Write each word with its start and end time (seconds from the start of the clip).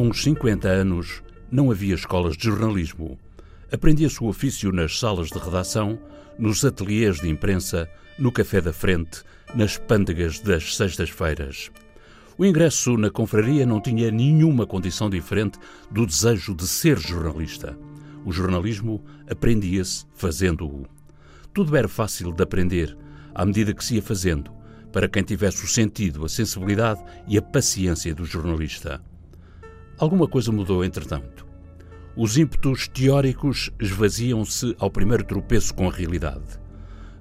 Há 0.00 0.02
uns 0.02 0.22
50 0.22 0.66
anos 0.66 1.22
não 1.52 1.70
havia 1.70 1.94
escolas 1.94 2.34
de 2.34 2.44
jornalismo. 2.44 3.18
Aprendia-se 3.70 4.24
o 4.24 4.28
ofício 4.28 4.72
nas 4.72 4.98
salas 4.98 5.28
de 5.28 5.38
redação, 5.38 5.98
nos 6.38 6.64
ateliês 6.64 7.20
de 7.20 7.28
imprensa, 7.28 7.86
no 8.18 8.32
café 8.32 8.62
da 8.62 8.72
frente, 8.72 9.22
nas 9.54 9.76
pândegas 9.76 10.40
das 10.40 10.74
sextas-feiras. 10.74 11.70
O 12.38 12.46
ingresso 12.46 12.96
na 12.96 13.10
confraria 13.10 13.66
não 13.66 13.78
tinha 13.78 14.10
nenhuma 14.10 14.66
condição 14.66 15.10
diferente 15.10 15.58
do 15.90 16.06
desejo 16.06 16.54
de 16.54 16.66
ser 16.66 16.98
jornalista. 16.98 17.78
O 18.24 18.32
jornalismo 18.32 19.04
aprendia-se 19.30 20.06
fazendo-o. 20.14 20.86
Tudo 21.52 21.76
era 21.76 21.88
fácil 21.88 22.32
de 22.32 22.42
aprender, 22.42 22.96
à 23.34 23.44
medida 23.44 23.74
que 23.74 23.84
se 23.84 23.96
ia 23.96 24.02
fazendo, 24.02 24.50
para 24.94 25.10
quem 25.10 25.22
tivesse 25.22 25.62
o 25.62 25.68
sentido, 25.68 26.24
a 26.24 26.28
sensibilidade 26.30 27.04
e 27.28 27.36
a 27.36 27.42
paciência 27.42 28.14
do 28.14 28.24
jornalista. 28.24 29.09
Alguma 30.00 30.26
coisa 30.26 30.50
mudou 30.50 30.82
entretanto. 30.82 31.46
Os 32.16 32.38
ímpetos 32.38 32.88
teóricos 32.88 33.70
esvaziam-se 33.78 34.74
ao 34.78 34.90
primeiro 34.90 35.22
tropeço 35.22 35.74
com 35.74 35.90
a 35.90 35.92
realidade. 35.92 36.58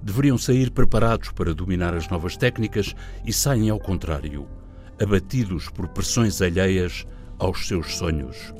Deveriam 0.02 0.38
sair 0.38 0.72
preparados 0.72 1.30
para 1.34 1.54
dominar 1.54 1.94
as 1.94 2.08
novas 2.08 2.38
técnicas 2.38 2.96
e 3.26 3.34
saem 3.34 3.70
ao 3.70 3.82
contrário, 3.82 4.48
abatidos 4.98 5.68
por 5.68 5.90
pressões 5.90 6.42
alheias 6.42 7.06
aos 7.38 7.68
seus 7.68 7.98
sonhos. 7.98 8.54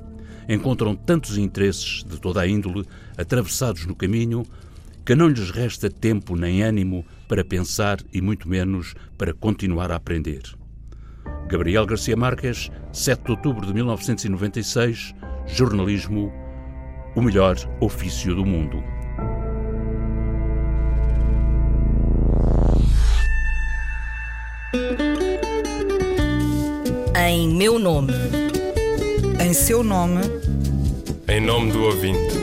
Encontram 0.50 0.98
tantos 0.98 1.38
interesses 1.38 2.04
de 2.04 2.20
toda 2.20 2.42
a 2.42 2.48
índole 2.48 2.86
atravessados 3.18 3.86
no 3.86 3.96
caminho 3.96 4.44
que 5.06 5.16
não 5.16 5.30
lhes 5.30 5.50
resta 5.50 5.90
tempo 5.90 6.36
nem 6.36 6.62
ânimo 6.62 7.06
para 7.26 7.46
pensar 7.46 8.00
e 8.12 8.22
muito 8.22 8.50
menos 8.50 8.96
para 9.18 9.34
continuar 9.34 9.94
a 9.94 9.96
aprender. 9.96 10.59
Gabriel 11.50 11.84
Garcia 11.84 12.16
Marques, 12.16 12.70
7 12.94 13.24
de 13.24 13.32
outubro 13.32 13.66
de 13.66 13.74
1996, 13.74 15.16
jornalismo, 15.48 16.32
o 17.16 17.22
melhor 17.24 17.56
ofício 17.82 18.36
do 18.36 18.46
mundo. 18.46 18.84
Em 27.18 27.50
meu 27.56 27.80
nome. 27.80 28.14
Em 29.44 29.52
seu 29.52 29.84
nome. 29.84 30.22
Em 31.28 31.42
nome 31.42 31.72
do 31.72 31.82
ouvinte. 31.82 32.38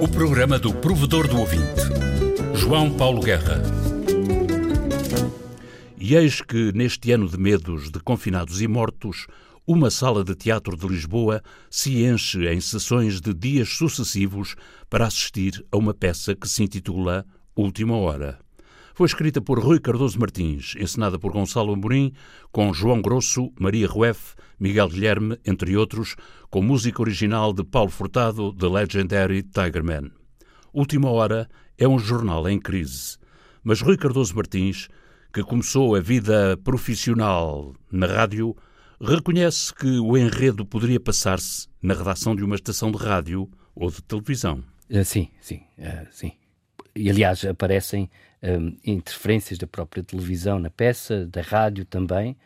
O 0.00 0.06
programa 0.06 0.60
do 0.60 0.72
provedor 0.72 1.26
do 1.26 1.40
ouvinte, 1.40 1.82
João 2.54 2.92
Paulo 2.92 3.20
Guerra. 3.20 3.83
E 6.06 6.14
eis 6.16 6.42
que, 6.42 6.70
neste 6.74 7.12
ano 7.12 7.26
de 7.26 7.38
medos 7.38 7.90
de 7.90 7.98
confinados 7.98 8.60
e 8.60 8.68
mortos, 8.68 9.26
uma 9.66 9.90
sala 9.90 10.22
de 10.22 10.34
teatro 10.34 10.76
de 10.76 10.86
Lisboa 10.86 11.42
se 11.70 12.04
enche 12.04 12.46
em 12.46 12.60
sessões 12.60 13.22
de 13.22 13.32
dias 13.32 13.70
sucessivos 13.70 14.54
para 14.90 15.06
assistir 15.06 15.64
a 15.72 15.78
uma 15.78 15.94
peça 15.94 16.34
que 16.34 16.46
se 16.46 16.62
intitula 16.62 17.24
Última 17.56 17.96
Hora. 17.96 18.38
Foi 18.92 19.06
escrita 19.06 19.40
por 19.40 19.58
Rui 19.58 19.80
Cardoso 19.80 20.20
Martins, 20.20 20.74
encenada 20.78 21.18
por 21.18 21.32
Gonçalo 21.32 21.72
Amorim, 21.72 22.12
com 22.52 22.70
João 22.74 23.00
Grosso, 23.00 23.50
Maria 23.58 23.88
Rueff, 23.88 24.34
Miguel 24.60 24.90
Guilherme, 24.90 25.38
entre 25.42 25.74
outros, 25.74 26.16
com 26.50 26.60
música 26.60 27.00
original 27.00 27.50
de 27.54 27.64
Paulo 27.64 27.90
Furtado, 27.90 28.52
The 28.52 28.68
Legendary 28.68 29.42
Tigerman. 29.42 30.10
Última 30.70 31.08
Hora 31.08 31.48
é 31.78 31.88
um 31.88 31.98
jornal 31.98 32.46
em 32.46 32.60
crise, 32.60 33.16
mas 33.62 33.80
Rui 33.80 33.96
Cardoso 33.96 34.36
Martins, 34.36 34.90
que 35.34 35.42
começou 35.42 35.96
a 35.96 36.00
vida 36.00 36.56
profissional 36.58 37.74
na 37.90 38.06
rádio, 38.06 38.56
reconhece 39.00 39.74
que 39.74 39.98
o 39.98 40.16
enredo 40.16 40.64
poderia 40.64 41.00
passar-se 41.00 41.66
na 41.82 41.92
redação 41.92 42.36
de 42.36 42.44
uma 42.44 42.54
estação 42.54 42.92
de 42.92 42.98
rádio 42.98 43.50
ou 43.74 43.90
de 43.90 44.00
televisão. 44.00 44.62
Uh, 44.88 45.04
sim, 45.04 45.28
sim, 45.40 45.62
uh, 45.76 46.06
sim. 46.12 46.30
E 46.94 47.10
aliás 47.10 47.44
aparecem 47.44 48.08
um, 48.44 48.76
interferências 48.84 49.58
da 49.58 49.66
própria 49.66 50.04
televisão 50.04 50.60
na 50.60 50.70
peça, 50.70 51.26
da 51.26 51.42
rádio 51.42 51.84
também, 51.84 52.36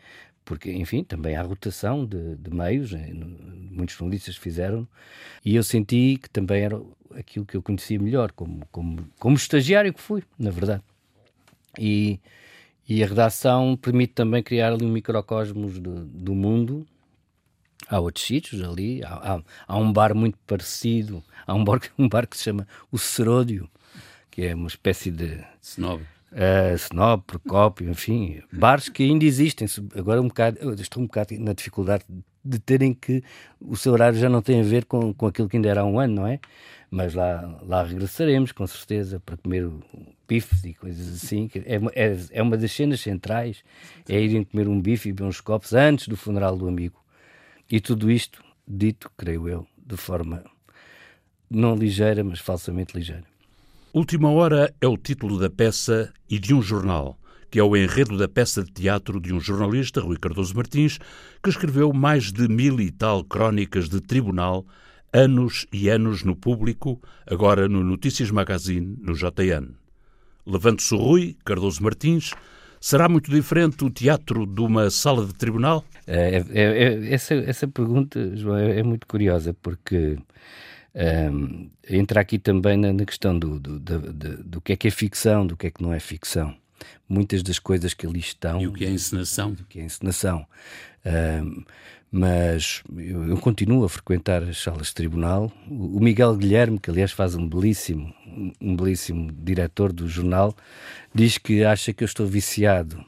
porque, 0.43 0.71
enfim, 0.71 1.03
também 1.03 1.35
há 1.35 1.43
rotação 1.43 2.03
de, 2.03 2.37
de 2.37 2.49
meios, 2.49 2.91
eh, 2.91 3.13
muitos 3.13 3.95
jornalistas 3.95 4.35
fizeram, 4.35 4.87
e 5.45 5.55
eu 5.55 5.61
senti 5.61 6.17
que 6.19 6.27
também 6.27 6.63
era 6.63 6.81
aquilo 7.13 7.45
que 7.45 7.55
eu 7.55 7.61
conhecia 7.61 7.99
melhor, 7.99 8.31
como, 8.31 8.65
como, 8.71 9.07
como 9.19 9.35
estagiário 9.35 9.93
que 9.93 10.01
fui, 10.01 10.23
na 10.39 10.49
verdade. 10.49 10.81
E, 11.77 12.19
e 12.89 13.03
a 13.03 13.07
redação 13.07 13.77
permite 13.77 14.13
também 14.13 14.41
criar 14.41 14.73
ali 14.73 14.83
um 14.83 14.91
microcosmos 14.91 15.77
do, 15.79 16.03
do 16.05 16.33
mundo. 16.33 16.87
Há 17.87 17.99
outros 17.99 18.25
sítios 18.25 18.67
ali, 18.67 19.03
há, 19.03 19.35
há, 19.35 19.41
há, 19.67 19.77
um 19.77 19.93
bar 19.93 20.15
muito 20.15 20.39
parecido, 20.47 21.23
há 21.45 21.53
um 21.53 21.63
bar, 21.63 21.79
um 21.99 22.09
bar 22.09 22.25
que 22.25 22.35
se 22.35 22.43
chama 22.43 22.67
o 22.91 22.97
Seródio, 22.97 23.69
que 24.31 24.41
é 24.41 24.55
uma 24.55 24.67
espécie 24.67 25.11
de. 25.11 25.39
Snob. 25.61 26.01
Uh, 26.31 26.75
Snob, 26.75 27.23
Procópio, 27.25 27.89
enfim, 27.89 28.41
bares 28.51 28.89
que 28.89 29.03
ainda 29.03 29.23
existem. 29.23 29.67
Agora 29.95 30.19
um 30.19 30.27
bocado, 30.27 30.73
estou 30.81 31.03
um 31.03 31.05
bocado 31.05 31.39
na 31.39 31.53
dificuldade 31.53 32.03
de 32.09 32.23
terem 32.65 32.93
que 32.93 33.23
o 33.59 33.75
seu 33.75 33.93
horário 33.93 34.17
já 34.17 34.29
não 34.29 34.41
tem 34.41 34.61
a 34.61 34.63
ver 34.63 34.85
com, 34.85 35.13
com 35.13 35.27
aquilo 35.27 35.49
que 35.49 35.57
ainda 35.57 35.69
era 35.69 35.81
há 35.81 35.85
um 35.85 35.99
ano, 35.99 36.15
não 36.15 36.27
é? 36.27 36.39
Mas 36.91 37.13
lá, 37.13 37.59
lá 37.63 37.83
regressaremos, 37.83 38.51
com 38.51 38.65
certeza, 38.65 39.19
para 39.19 39.37
comer 39.37 39.69
bifes 40.27 40.63
e 40.63 40.73
coisas 40.73 41.13
assim. 41.15 41.49
É, 41.65 41.75
é, 41.93 42.17
é 42.31 42.41
uma 42.41 42.57
das 42.57 42.71
cenas 42.71 43.01
centrais, 43.01 43.63
é 44.07 44.19
irem 44.19 44.43
comer 44.43 44.67
um 44.67 44.81
bife 44.81 45.09
e 45.09 45.11
beber 45.11 45.27
uns 45.27 45.41
copos 45.41 45.73
antes 45.73 46.07
do 46.07 46.17
funeral 46.17 46.57
do 46.57 46.67
amigo. 46.67 47.03
E 47.69 47.79
tudo 47.79 48.09
isto 48.09 48.43
dito, 48.67 49.11
creio 49.17 49.47
eu, 49.47 49.67
de 49.77 49.97
forma 49.97 50.43
não 51.49 51.75
ligeira, 51.75 52.23
mas 52.23 52.39
falsamente 52.39 52.95
ligeira. 52.95 53.23
Última 53.91 54.29
Hora 54.29 54.73
é 54.79 54.87
o 54.87 54.95
título 54.95 55.39
da 55.39 55.49
peça 55.49 56.13
e 56.29 56.37
de 56.37 56.53
um 56.53 56.61
jornal, 56.61 57.18
que 57.49 57.59
é 57.59 57.63
o 57.63 57.75
enredo 57.75 58.17
da 58.17 58.27
peça 58.27 58.63
de 58.63 58.71
teatro 58.71 59.19
de 59.19 59.33
um 59.33 59.39
jornalista, 59.39 60.01
Rui 60.01 60.17
Cardoso 60.17 60.55
Martins, 60.55 60.99
que 61.43 61.49
escreveu 61.49 61.91
mais 61.93 62.31
de 62.31 62.47
mil 62.47 62.79
e 62.79 62.91
tal 62.91 63.23
crónicas 63.23 63.89
de 63.89 63.99
tribunal, 64.01 64.65
anos 65.11 65.65
e 65.73 65.89
anos 65.89 66.23
no 66.23 66.35
público, 66.35 67.01
agora 67.25 67.67
no 67.67 67.83
Notícias 67.83 68.31
Magazine, 68.31 68.97
no 69.01 69.13
JN. 69.13 69.73
Levante-se 70.45 70.93
o 70.93 70.97
Rui 70.97 71.37
Cardoso 71.43 71.83
Martins. 71.83 72.33
Será 72.81 73.09
muito 73.09 73.29
diferente 73.29 73.83
o 73.83 73.89
teatro 73.89 74.45
de 74.45 74.61
uma 74.61 74.89
sala 74.89 75.25
de 75.25 75.33
tribunal? 75.33 75.83
É, 76.07 76.37
é, 76.37 76.61
é, 76.61 77.13
essa, 77.13 77.33
essa 77.33 77.67
pergunta, 77.67 78.35
João, 78.37 78.57
é, 78.57 78.79
é 78.79 78.83
muito 78.83 79.05
curiosa, 79.05 79.53
porque 79.61 80.17
um, 80.95 81.69
entra 81.89 82.21
aqui 82.21 82.39
também 82.39 82.77
na, 82.77 82.93
na 82.93 83.05
questão 83.05 83.37
do, 83.37 83.59
do, 83.59 83.79
do, 83.79 84.43
do, 84.43 84.61
que 84.61 84.73
é 84.73 84.75
que 84.75 84.87
é 84.87 84.91
ficção, 84.91 85.45
do 85.45 85.55
que 85.55 85.67
é 85.67 85.71
que 85.71 85.83
não 85.83 85.93
é 85.93 85.99
ficção. 85.99 86.55
Muitas 87.07 87.43
das 87.43 87.59
coisas 87.59 87.93
que 87.93 88.05
ali 88.05 88.19
estão. 88.19 88.61
E 88.61 88.67
o 88.67 88.73
que 88.73 88.85
é 88.85 88.89
encenação? 88.89 89.51
O 89.51 89.65
que 89.65 89.79
é 89.79 89.83
encenação. 89.83 90.45
Um, 91.05 91.63
mas 92.11 92.81
eu, 92.97 93.29
eu, 93.29 93.37
continuo 93.37 93.83
a 93.83 93.89
frequentar 93.89 94.41
as 94.43 94.57
salas 94.57 94.87
de 94.87 94.95
tribunal. 94.95 95.51
O, 95.69 95.97
o, 95.97 95.99
Miguel 95.99 96.35
Guilherme, 96.35 96.79
que 96.79 96.89
aliás 96.89 97.11
faz 97.11 97.35
um 97.35 97.47
belíssimo, 97.47 98.13
um 98.59 98.75
belíssimo 98.75 99.31
diretor 99.31 99.93
do 99.93 100.07
jornal, 100.07 100.55
diz 101.13 101.37
que 101.37 101.63
acha 101.63 101.93
que 101.93 102.03
eu 102.03 102.07
estou 102.07 102.25
viciado 102.25 102.99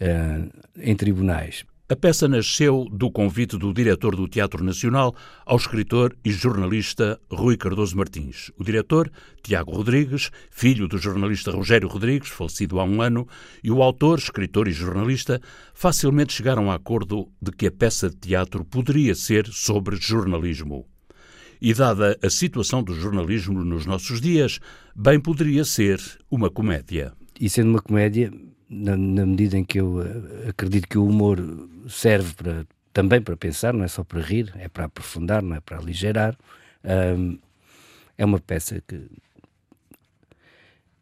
uh, 0.00 0.50
em 0.76 0.96
tribunais. 0.96 1.64
A 1.90 1.96
peça 1.96 2.28
nasceu 2.28 2.86
do 2.92 3.10
convite 3.10 3.56
do 3.56 3.72
diretor 3.72 4.14
do 4.14 4.28
Teatro 4.28 4.62
Nacional 4.62 5.14
ao 5.46 5.56
escritor 5.56 6.14
e 6.22 6.30
jornalista 6.30 7.18
Rui 7.30 7.56
Cardoso 7.56 7.96
Martins. 7.96 8.50
O 8.58 8.62
diretor, 8.62 9.10
Tiago 9.42 9.72
Rodrigues, 9.72 10.30
filho 10.50 10.86
do 10.86 10.98
jornalista 10.98 11.50
Rogério 11.50 11.88
Rodrigues, 11.88 12.28
falecido 12.28 12.78
há 12.78 12.84
um 12.84 13.00
ano, 13.00 13.26
e 13.64 13.70
o 13.70 13.82
autor, 13.82 14.18
escritor 14.18 14.68
e 14.68 14.72
jornalista, 14.72 15.40
facilmente 15.72 16.34
chegaram 16.34 16.70
a 16.70 16.74
acordo 16.74 17.26
de 17.40 17.52
que 17.52 17.68
a 17.68 17.72
peça 17.72 18.10
de 18.10 18.16
teatro 18.16 18.66
poderia 18.66 19.14
ser 19.14 19.46
sobre 19.46 19.96
jornalismo. 19.96 20.86
E 21.58 21.72
dada 21.72 22.18
a 22.22 22.28
situação 22.28 22.82
do 22.82 22.94
jornalismo 22.94 23.64
nos 23.64 23.86
nossos 23.86 24.20
dias, 24.20 24.60
bem 24.94 25.18
poderia 25.18 25.64
ser 25.64 25.98
uma 26.30 26.50
comédia. 26.50 27.14
E 27.40 27.48
sendo 27.48 27.70
uma 27.70 27.80
comédia, 27.80 28.30
na, 28.68 28.96
na, 28.96 29.26
medida 29.26 29.56
em 29.56 29.64
que 29.64 29.80
eu 29.80 29.98
uh, 29.98 30.48
acredito 30.48 30.88
que 30.88 30.98
o 30.98 31.06
humor 31.06 31.38
serve 31.88 32.34
para, 32.34 32.66
também 32.92 33.20
para 33.20 33.36
pensar, 33.36 33.72
não 33.72 33.84
é 33.84 33.88
só 33.88 34.04
para 34.04 34.20
rir, 34.20 34.52
é 34.58 34.68
para 34.68 34.84
aprofundar, 34.84 35.42
não 35.42 35.56
é 35.56 35.60
para 35.60 35.78
aligerar. 35.78 36.36
Um, 36.84 37.38
é 38.16 38.24
uma 38.24 38.40
peça 38.40 38.82
que, 38.86 39.08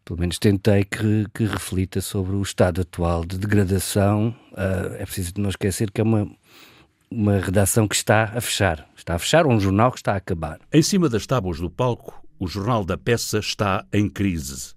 pelo 0.05 0.21
menos 0.21 0.39
tentei 0.39 0.85
que, 0.85 1.27
que 1.35 1.45
reflita 1.45 2.01
sobre 2.01 2.37
o 2.37 2.43
estado 2.43 2.83
atual 2.83 3.25
de 3.25 3.39
degradação. 3.39 4.35
Uh, 4.53 4.95
é 4.99 5.05
preciso 5.05 5.33
não 5.39 5.51
esquecer 5.51 5.91
que 5.91 6.01
é 6.01 6.05
uma, 6.05 6.31
uma 7.11 7.41
redação 7.41 7.89
que 7.89 7.97
está 7.97 8.25
a 8.25 8.41
fechar. 8.41 8.89
Está 8.97 9.15
a 9.15 9.19
fechar 9.19 9.47
um 9.47 9.59
jornal 9.59 9.91
que 9.91 9.99
está 9.99 10.13
a 10.13 10.17
acabar. 10.17 10.61
Em 10.73 10.83
cima 10.83 11.09
das 11.09 11.27
tábuas 11.27 11.59
do 11.59 11.71
palco, 11.71 12.23
o 12.39 12.47
jornal 12.47 12.85
da 12.85 12.99
peça 12.99 13.39
está 13.39 13.87
em 13.93 14.09
crise. 14.09 14.76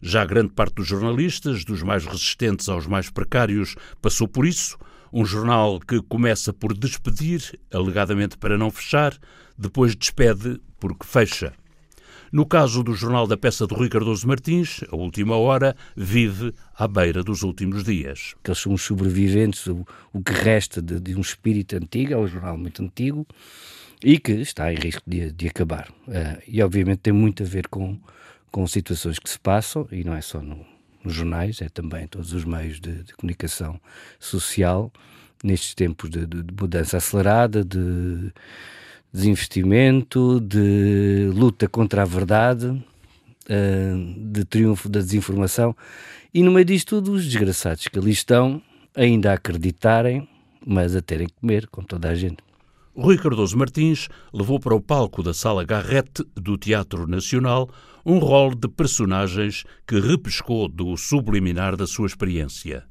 Já 0.00 0.24
grande 0.24 0.50
parte 0.50 0.74
dos 0.74 0.86
jornalistas, 0.86 1.64
dos 1.64 1.82
mais 1.82 2.04
resistentes 2.04 2.68
aos 2.68 2.86
mais 2.86 3.10
precários, 3.10 3.74
passou 4.00 4.28
por 4.28 4.46
isso. 4.46 4.78
Um 5.12 5.24
jornal 5.24 5.80
que 5.80 6.02
começa 6.02 6.52
por 6.52 6.76
despedir, 6.76 7.58
alegadamente 7.72 8.36
para 8.36 8.58
não 8.58 8.70
fechar, 8.70 9.16
depois 9.56 9.96
despede 9.96 10.60
porque 10.78 11.06
fecha. 11.06 11.52
No 12.30 12.44
caso 12.44 12.82
do 12.82 12.92
Jornal 12.92 13.26
da 13.26 13.38
Peça 13.38 13.66
de 13.66 13.74
Rui 13.74 13.88
Cardoso 13.88 14.28
Martins, 14.28 14.84
a 14.92 14.96
última 14.96 15.36
hora 15.36 15.74
vive 15.96 16.52
à 16.76 16.86
beira 16.86 17.24
dos 17.24 17.42
últimos 17.42 17.84
dias. 17.84 18.34
Eles 18.44 18.58
são 18.58 18.74
os 18.74 18.82
sobreviventes, 18.82 19.66
o, 19.66 19.86
o 20.12 20.22
que 20.22 20.32
resta 20.32 20.82
de, 20.82 21.00
de, 21.00 21.16
um 21.16 21.22
espírito 21.22 21.74
antigo, 21.76 22.12
é 22.12 22.16
um 22.18 22.26
jornal 22.26 22.58
muito 22.58 22.82
antigo 22.82 23.26
e 24.04 24.18
que 24.18 24.32
está 24.32 24.70
em 24.70 24.76
risco 24.76 25.02
de, 25.06 25.32
de 25.32 25.48
acabar. 25.48 25.88
Uh, 26.06 26.42
e 26.46 26.62
obviamente 26.62 26.98
tem 26.98 27.14
muito 27.14 27.42
a 27.42 27.46
ver 27.46 27.66
com, 27.68 27.98
com 28.50 28.66
situações 28.66 29.18
que 29.18 29.28
se 29.28 29.38
passam, 29.38 29.86
e 29.90 30.04
não 30.04 30.14
é 30.14 30.20
só 30.20 30.40
no, 30.40 30.64
nos 31.04 31.14
jornais, 31.14 31.60
é 31.60 31.68
também 31.68 32.06
todos 32.06 32.32
os 32.32 32.44
meios 32.44 32.80
de, 32.80 33.02
de 33.02 33.14
comunicação 33.14 33.80
social, 34.18 34.92
nestes 35.42 35.74
tempos 35.74 36.10
de, 36.10 36.26
de 36.26 36.44
mudança 36.58 36.96
acelerada, 36.96 37.64
de 37.64 38.32
desinvestimento, 39.12 40.40
de 40.40 41.30
luta 41.32 41.68
contra 41.68 42.02
a 42.02 42.04
verdade, 42.04 42.84
eh, 43.48 43.92
de 44.16 44.44
triunfo 44.44 44.88
da 44.88 45.00
desinformação. 45.00 45.74
E 46.34 46.42
no 46.42 46.50
meio 46.50 46.64
disto 46.64 46.96
tudo, 46.96 47.12
os 47.12 47.24
desgraçados 47.24 47.88
que 47.88 47.98
ali 47.98 48.10
estão, 48.10 48.60
ainda 48.94 49.30
a 49.30 49.34
acreditarem, 49.34 50.28
mas 50.66 50.94
a 50.94 51.00
terem 51.00 51.26
que 51.28 51.34
comer, 51.34 51.66
com 51.68 51.82
toda 51.82 52.08
a 52.10 52.14
gente. 52.14 52.47
Rui 53.00 53.16
Cardoso 53.16 53.56
Martins 53.56 54.08
levou 54.32 54.58
para 54.58 54.74
o 54.74 54.80
palco 54.80 55.22
da 55.22 55.32
Sala 55.32 55.62
Garrete 55.64 56.24
do 56.34 56.58
Teatro 56.58 57.06
Nacional 57.06 57.70
um 58.04 58.18
rol 58.18 58.52
de 58.52 58.66
personagens 58.66 59.62
que 59.86 60.00
repescou 60.00 60.66
do 60.68 60.96
subliminar 60.96 61.76
da 61.76 61.86
sua 61.86 62.08
experiência 62.08 62.84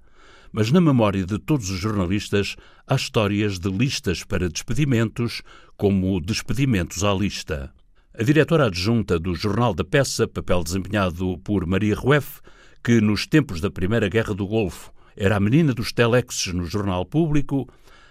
mas 0.49 0.71
na 0.71 0.79
memória 0.79 1.25
de 1.25 1.37
todos 1.37 1.69
os 1.69 1.77
jornalistas 1.77 2.55
há 2.87 2.95
histórias 2.95 3.59
de 3.59 3.69
listas 3.69 4.23
para 4.23 4.49
despedimentos, 4.49 5.41
como 5.75 6.19
despedimentos 6.21 7.03
à 7.03 7.13
lista. 7.13 7.71
A 8.17 8.23
diretora 8.23 8.67
adjunta 8.67 9.19
do 9.19 9.35
Jornal 9.35 9.73
da 9.73 9.83
Peça, 9.83 10.25
papel 10.25 10.63
desempenhado 10.63 11.37
por 11.39 11.67
Maria 11.67 11.95
Rueff, 11.95 12.39
que 12.81 13.01
nos 13.01 13.27
tempos 13.27 13.59
da 13.59 13.69
Primeira 13.69 14.07
Guerra 14.07 14.33
do 14.33 14.47
Golfo 14.47 14.91
era 15.15 15.35
a 15.35 15.39
menina 15.39 15.73
dos 15.73 15.91
telexes 15.91 16.53
no 16.53 16.65
jornal 16.65 17.05
público, 17.05 17.67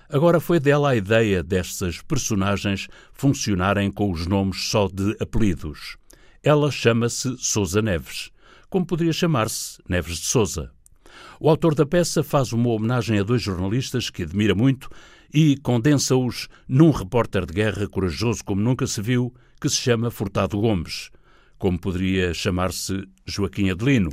agora 0.09 0.41
foi 0.41 0.61
dela 0.61 0.91
a 0.91 0.97
ideia 0.97 1.43
destas 1.43 2.01
personagens 2.03 2.89
funcionarem 3.13 3.91
com 3.91 4.11
os 4.11 4.27
nomes 4.27 4.69
só 4.69 4.89
de 4.89 5.17
apelidos. 5.21 5.97
Ela 6.43 6.71
chama-se 6.71 7.37
Sousa 7.39 7.83
Neves, 7.83 8.31
como 8.69 8.87
poderia 8.87 9.13
chamar-se 9.13 9.81
Neves 9.89 10.19
de 10.19 10.27
Sousa. 10.27 10.71
O 11.41 11.49
autor 11.51 11.75
da 11.75 11.85
peça 11.85 12.23
faz 12.23 12.53
uma 12.53 12.69
homenagem 12.71 13.19
a 13.19 13.23
dois 13.23 13.43
jornalistas 13.43 14.11
que 14.11 14.23
admira 14.23 14.55
muito 14.55 14.89
e 15.33 15.57
condensa-os 15.59 16.49
num 16.69 16.91
repórter 16.91 17.45
de 17.45 17.53
guerra 17.53 17.89
corajoso 17.89 18.45
como 18.45 18.61
nunca 18.61 18.87
se 18.87 19.03
viu, 19.03 19.35
que 19.61 19.69
se 19.69 19.77
chama 19.77 20.11
Furtado 20.11 20.59
Gomes, 20.59 21.11
como 21.59 21.79
poderia 21.79 22.33
chamar-se 22.33 23.07
Joaquim 23.25 23.71
Adelino. 23.71 24.11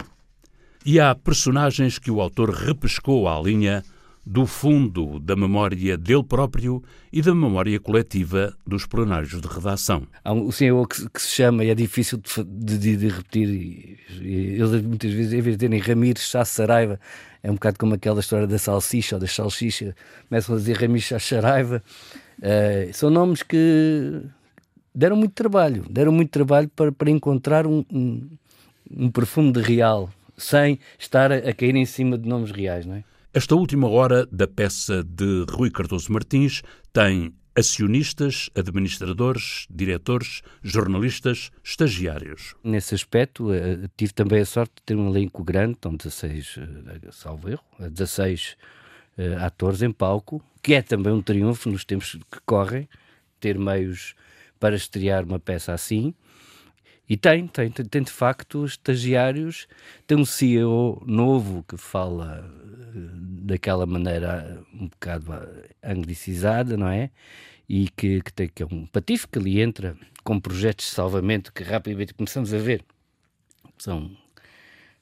E 0.86 1.00
há 1.00 1.16
personagens 1.16 1.98
que 1.98 2.12
o 2.12 2.20
autor 2.20 2.50
repescou 2.50 3.28
à 3.28 3.40
linha 3.42 3.84
do 4.26 4.46
fundo 4.46 5.20
da 5.20 5.36
memória 5.36 5.98
dele 5.98 6.24
próprio 6.24 6.82
e 7.12 7.22
da 7.22 7.36
memória 7.36 7.78
coletiva 7.80 8.56
dos 8.66 8.86
plenários 8.86 9.40
de 9.40 9.48
redação. 9.48 10.08
Há 10.24 10.32
um 10.32 10.52
senhor 10.52 10.88
que, 10.88 11.10
que, 11.10 11.22
se 11.22 11.30
chama, 11.30 11.64
e 11.66 11.70
é 11.70 11.76
difícil 11.76 12.20
de, 12.48 12.78
de, 12.78 12.96
de 12.96 13.08
repetir, 13.10 14.00
eles 14.22 14.82
muitas 14.82 15.12
vezes, 15.12 15.34
em 15.34 15.42
vez 15.42 15.58
de 15.58 15.68
terem 15.68 15.80
Ramires 15.80 16.24
Chá 16.24 16.46
Saraiva, 16.46 17.00
é 17.42 17.52
um 17.52 17.56
bocado 17.56 17.78
como 17.78 17.94
aquela 17.96 18.22
história 18.22 18.48
da 18.48 18.58
salsicha 18.58 19.18
ou 19.18 19.20
da 19.20 19.28
salsicha, 19.28 19.94
começam 20.30 20.56
a 20.56 20.58
dizer 20.58 20.78
Ramires 20.78 21.04
Chá 21.04 21.20
Saraiva. 21.20 21.84
Uh, 22.40 22.94
são 22.94 23.10
nomes 23.10 23.44
que 23.44 24.22
deram 24.96 25.18
muito 25.18 25.34
trabalho, 25.34 25.86
deram 25.90 26.14
muito 26.14 26.30
trabalho 26.30 26.70
para, 26.70 26.92
para 26.94 27.10
encontrar 27.10 27.68
um, 27.68 27.84
um, 27.92 28.30
um 28.90 29.12
perfume 29.12 29.52
de 29.52 29.62
real, 29.62 30.10
sem 30.38 30.80
estar 30.98 31.30
a, 31.32 31.36
a 31.36 31.54
cair 31.54 31.76
em 31.76 31.86
cima 31.86 32.18
de 32.18 32.28
nomes 32.28 32.52
reais, 32.52 32.86
não 32.86 32.96
é? 32.96 33.04
Esta 33.36 33.56
última 33.56 33.90
hora 33.90 34.28
da 34.28 34.48
peça 34.48 35.04
de 35.04 35.48
Rui 35.50 35.72
Cardoso 35.72 36.14
Martins 36.14 36.62
tem 36.94 37.34
acionistas, 37.56 38.52
administradores, 38.54 39.66
diretores, 39.72 40.44
jornalistas, 40.62 41.50
estagiários. 41.64 42.54
Nesse 42.64 42.94
aspecto, 42.94 43.52
eh, 43.52 43.90
tive 43.98 44.14
também 44.14 44.42
a 44.42 44.46
sorte 44.46 44.74
de 44.76 44.84
ter 44.84 44.96
um 44.96 45.10
elenco 45.10 45.44
grande, 45.44 45.80
com 45.82 45.96
16, 45.96 46.58
uh, 46.58 47.12
salvo 47.12 47.50
erro, 47.50 47.64
16 47.80 48.56
uh, 49.18 49.44
atores 49.44 49.82
em 49.82 49.92
palco, 49.92 50.40
que 50.62 50.76
é 50.76 50.84
também 50.84 51.12
um 51.12 51.22
triunfo 51.22 51.72
nos 51.72 51.84
tempos 51.84 52.12
que 52.32 52.40
correm, 52.46 52.88
ter 53.40 53.58
meios 53.58 54.14
para 54.60 54.76
estrear 54.76 55.26
uma 55.26 55.40
peça 55.40 55.74
assim. 55.74 56.14
E 57.14 57.16
tem, 57.16 57.46
tem, 57.46 57.70
tem 57.70 58.02
de 58.02 58.10
facto 58.10 58.66
estagiários, 58.66 59.68
tem 60.08 60.18
um 60.18 60.26
CEO 60.26 61.00
novo 61.06 61.64
que 61.68 61.78
fala 61.78 62.44
eh, 62.44 63.00
daquela 63.46 63.86
maneira 63.86 64.66
um 64.74 64.88
bocado 64.88 65.32
anglicizada, 65.84 66.76
não 66.76 66.88
é? 66.88 67.12
E 67.70 67.88
que, 67.90 68.20
que, 68.20 68.34
tem, 68.34 68.48
que 68.48 68.64
é 68.64 68.66
um 68.66 68.88
patife 68.88 69.28
que 69.28 69.38
ali 69.38 69.62
entra 69.62 69.96
com 70.24 70.40
projetos 70.40 70.88
de 70.88 70.92
salvamento 70.92 71.54
que 71.54 71.62
rapidamente 71.62 72.16
começamos 72.16 72.52
a 72.52 72.58
ver. 72.58 72.84
São, 73.78 74.10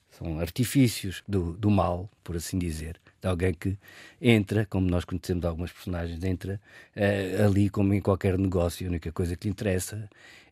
são 0.10 0.38
artifícios 0.38 1.24
do, 1.26 1.54
do 1.54 1.72
mal, 1.72 2.10
por 2.26 2.36
assim 2.36 2.60
dizer 2.60 3.00
de 3.22 3.28
alguém 3.28 3.54
que 3.54 3.78
entra, 4.20 4.66
como 4.66 4.90
nós 4.90 5.06
conhecemos 5.06 5.46
algumas 5.46 5.72
personagens, 5.72 6.24
entra 6.24 6.60
uh, 6.98 7.46
ali 7.46 7.70
como 7.70 7.94
em 7.94 8.02
qualquer 8.02 8.36
negócio, 8.38 8.86
a 8.86 8.90
única 8.90 9.12
coisa 9.12 9.36
que 9.36 9.48
lhe 9.48 9.52
interessa 9.52 10.10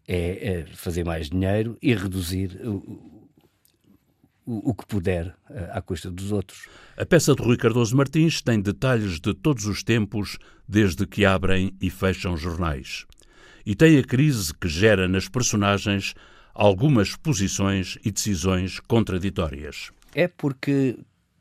é, 0.09 0.61
é 0.61 0.65
fazer 0.73 1.05
mais 1.05 1.29
dinheiro 1.29 1.77
e 1.79 1.93
reduzir 1.93 2.59
o, 2.65 3.19
o, 4.43 4.71
o 4.71 4.73
que 4.73 4.87
puder 4.87 5.27
uh, 5.27 5.69
à 5.71 5.81
custa 5.83 6.09
dos 6.09 6.31
outros. 6.31 6.67
A 6.97 7.05
peça 7.05 7.35
de 7.35 7.43
Rui 7.43 7.55
Cardoso 7.55 7.95
Martins 7.95 8.41
tem 8.41 8.59
detalhes 8.59 9.19
de 9.19 9.35
todos 9.35 9.67
os 9.67 9.83
tempos, 9.83 10.39
desde 10.67 11.05
que 11.05 11.25
abrem 11.25 11.75
e 11.79 11.91
fecham 11.91 12.35
jornais. 12.35 13.05
E 13.63 13.75
tem 13.75 13.99
a 13.99 14.03
crise 14.03 14.51
que 14.51 14.67
gera 14.67 15.07
nas 15.07 15.29
personagens 15.29 16.15
algumas 16.55 17.15
posições 17.15 17.99
e 18.03 18.11
decisões 18.11 18.79
contraditórias. 18.79 19.91
É 20.15 20.27
porque 20.27 20.97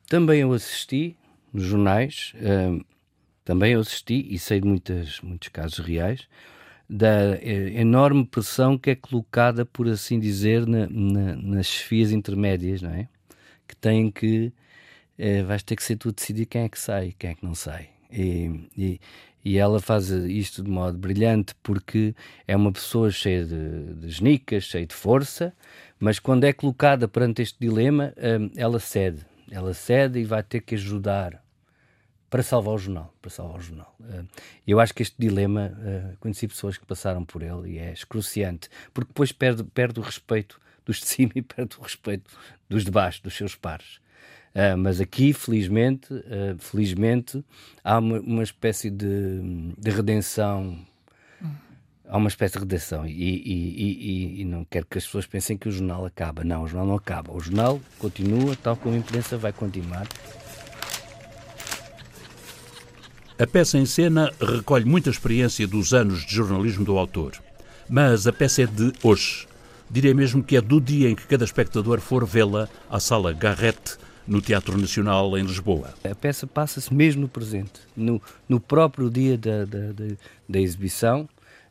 também 0.07 0.43
eu 0.43 0.53
assisti 0.53 1.17
nos 1.55 1.65
jornais, 1.65 2.35
uh, 2.35 2.85
também 3.47 3.73
eu 3.73 3.81
assisti 3.81 4.27
e 4.29 4.39
sei 4.39 4.61
de 4.61 4.69
muitas, 4.69 5.23
muitos 5.23 5.49
casos 5.49 5.79
reais, 5.79 6.29
da 6.89 7.37
eh, 7.37 7.81
enorme 7.81 8.25
pressão 8.27 8.79
que 8.79 8.91
é 8.91 8.95
colocada, 8.95 9.67
por 9.67 9.89
assim 9.89 10.19
dizer, 10.19 10.67
na, 10.67 10.87
na, 10.89 11.37
nas 11.37 11.67
chefias 11.67 12.11
intermédias, 12.13 12.81
não 12.83 12.91
é? 12.91 13.09
Que 13.67 13.77
têm 13.77 14.11
que. 14.11 14.53
Eh, 15.19 15.43
vais 15.43 15.63
ter 15.63 15.77
que 15.77 15.83
ser 15.83 15.97
tu 15.97 16.13
decidir 16.13 16.47
quem 16.47 16.63
é 16.63 16.69
que 16.69 16.79
sai 16.79 17.15
quem 17.19 17.31
é 17.31 17.35
que 17.35 17.45
não 17.45 17.55
sai. 17.55 17.91
E, 18.11 18.69
e, 18.77 19.01
e, 19.45 19.59
ela 19.59 19.81
faz 19.81 20.09
isto 20.11 20.63
de 20.63 20.71
modo 20.71 20.97
brilhante 20.99 21.55
porque 21.63 22.15
é 22.47 22.57
uma 22.57 22.73
pessoa 22.73 23.11
cheia 23.11 23.45
de, 23.45 23.95
de 23.95 24.11
genicas, 24.11 24.65
cheia 24.65 24.87
de 24.87 24.95
força, 24.95 25.53
mas 26.01 26.19
quando 26.19 26.45
é 26.45 26.53
colocada 26.53 27.09
perante 27.09 27.43
este 27.43 27.59
dilema, 27.61 28.13
eh, 28.17 28.39
ela 28.57 28.79
cede. 28.81 29.27
Ela 29.51 29.75
cede 29.75 30.21
e 30.21 30.25
vai 30.25 30.43
ter 30.43 30.61
que 30.61 30.75
ajudar 30.75 31.43
para 32.31 32.43
salvar 32.43 32.75
o 32.75 32.79
jornal, 32.79 33.15
para 33.21 33.31
salvar 33.31 33.59
o 33.59 33.63
jornal. 33.63 33.95
Eh, 34.11 34.25
eu 34.67 34.81
acho 34.81 34.93
que 34.95 35.03
este 35.03 35.17
dilema, 35.19 35.73
eh, 35.83 36.15
conheci 36.21 36.47
pessoas 36.47 36.77
que 36.77 36.85
passaram 36.85 37.25
por 37.25 37.43
ele 37.43 37.73
e 37.73 37.79
é 37.79 37.93
excruciante, 37.93 38.69
porque 38.93 39.09
depois 39.09 39.33
perde, 39.33 39.65
perde 39.65 39.99
o 39.99 40.03
respeito 40.03 40.61
dos 40.85 40.99
de 40.99 41.07
cima 41.07 41.33
e 41.35 41.43
perde 41.43 41.77
o 41.79 41.83
respeito 41.83 42.31
dos 42.69 42.85
de 42.85 42.91
baixo, 42.91 43.23
dos 43.23 43.35
seus 43.35 43.55
pares. 43.55 44.01
Uh, 44.55 44.77
mas 44.77 45.01
aqui, 45.01 45.33
felizmente, 45.33 46.09
felizmente, 46.59 47.45
há 47.85 47.99
uma, 47.99 48.19
uma 48.19 48.43
espécie 48.43 48.91
de, 48.91 49.75
de, 49.79 49.91
redenção. 49.91 50.77
Há 52.09 52.17
uma 52.17 52.29
espécie 52.29 52.55
de 52.55 52.61
redenção. 52.61 53.07
E, 53.07 53.13
e, 53.13 53.85
e, 53.85 54.41
e, 54.41 54.45
não 54.45 54.65
quero 54.65 54.87
que 54.87 54.99
as 54.99 55.05
pessoas 55.05 55.27
pensem 55.27 55.57
que 55.57 55.69
o 55.69 55.71
jornal 55.71 56.05
acaba. 56.07 56.43
Não, 56.43 56.65
o 56.65 56.67
jornal 56.67 56.89
não 56.89 56.97
acaba. 56.97 57.33
O 57.33 57.39
jornal 57.39 57.79
continua, 57.99 58.57
tal 58.57 58.75
como 58.77 58.95
a 58.95 58.99
imprensa 58.99 59.37
vai 59.37 59.53
continuar. 59.53 60.09
A 63.41 63.47
peça 63.47 63.79
em 63.79 63.87
cena 63.87 64.33
recolhe 64.41 64.85
muita 64.85 65.11
experiência 65.11 65.65
dos 65.65 65.95
anos 65.95 66.27
de 66.27 66.35
jornalismo 66.35 66.85
do 66.85 66.99
autor. 66.99 67.35
Mas 67.89 68.27
a 68.27 68.33
peça 68.33 68.63
é 68.63 68.67
de 68.67 68.93
hoje. 69.01 69.47
Direi 69.89 70.13
mesmo 70.13 70.43
que 70.43 70.57
é 70.57 70.61
do 70.61 70.81
dia 70.81 71.09
em 71.09 71.15
que 71.15 71.25
cada 71.25 71.45
espectador 71.45 72.01
for 72.01 72.27
vê-la 72.27 72.69
à 72.91 72.99
sala 72.99 73.33
Garrett, 73.33 73.97
no 74.27 74.43
Teatro 74.43 74.77
Nacional, 74.77 75.39
em 75.39 75.45
Lisboa. 75.45 75.95
A 76.03 76.17
peça 76.17 76.49
passa-se 76.49 76.93
mesmo 76.93 77.23
no 77.23 77.29
presente, 77.29 77.81
no, 77.97 78.21
no 78.49 78.59
próprio 78.59 79.09
dia 79.09 79.39
da, 79.39 79.65
da, 79.65 79.93
da, 79.93 80.17
da 80.49 80.59
exibição. 80.61 81.29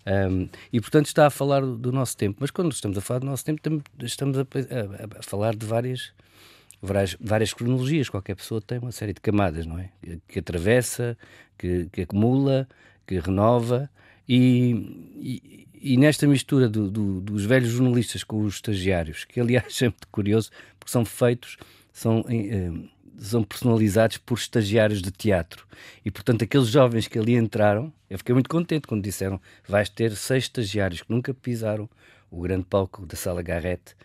Um, 0.08 0.48
e 0.72 0.80
portanto 0.80 1.08
está 1.08 1.28
a 1.28 1.30
falar 1.30 1.60
do 1.66 1.92
nosso 1.92 2.16
tempo, 2.16 2.38
mas 2.40 2.50
quando 2.50 2.72
estamos 2.72 2.98
a 2.98 3.02
falar 3.02 3.20
do 3.20 3.26
nosso 3.26 3.44
tempo, 3.44 3.84
estamos 4.02 4.38
a, 4.38 4.42
a, 4.42 5.20
a 5.20 5.22
falar 5.22 5.54
de 5.54 5.66
várias 5.66 6.14
várias, 6.82 7.16
várias 7.20 7.54
cronologias. 7.54 8.10
Qualquer 8.10 8.36
pessoa 8.36 8.62
tem 8.62 8.80
uma 8.80 8.92
série 8.92 9.14
de 9.14 9.22
camadas, 9.22 9.66
não 9.66 9.80
é? 9.80 9.90
Que 10.28 10.40
atravessa, 10.40 11.18
que, 11.58 11.88
que 11.92 12.02
acumula, 12.02 12.68
que 13.06 13.20
renova. 13.20 13.90
E, 14.28 15.08
e, 15.16 15.68
e 15.74 15.98
nesta 15.98 16.28
mistura 16.28 16.68
do, 16.68 16.90
do, 16.90 17.22
dos 17.22 17.46
velhos 17.46 17.70
jornalistas 17.70 18.24
com 18.24 18.42
os 18.42 18.56
estagiários, 18.56 19.26
que 19.26 19.40
aliás 19.40 19.80
é 19.82 19.86
muito 19.86 20.08
curioso, 20.10 20.52
porque 20.80 20.92
são 20.92 21.06
feitos, 21.06 21.58
são, 21.94 22.26
eh, 22.28 22.72
são 23.18 23.44
personalizados 23.44 24.18
por 24.18 24.38
estagiários 24.38 25.02
de 25.02 25.12
teatro. 25.12 25.66
E 26.04 26.12
portanto, 26.12 26.44
aqueles 26.44 26.68
jovens 26.68 27.08
que 27.08 27.18
ali 27.18 27.36
entraram, 27.36 27.94
eu 28.10 28.18
fiquei 28.18 28.34
muito 28.34 28.50
contente 28.50 28.88
quando 28.88 29.04
disseram: 29.04 29.40
vais 29.68 29.90
ter 29.90 30.16
seis 30.16 30.46
estagiários 30.46 31.02
que 31.02 31.12
nunca 31.12 31.34
pisaram 31.34 31.90
o 32.30 32.42
grande 32.42 32.66
palco 32.66 33.06
da 33.06 33.16
Sala 33.16 33.42
Garrett 33.42 33.96